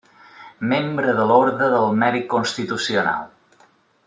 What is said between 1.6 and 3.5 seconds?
del Mèrit Constitucional.